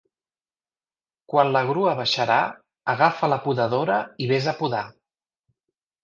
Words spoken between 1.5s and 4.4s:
la grua baixarà, agafa la podadora i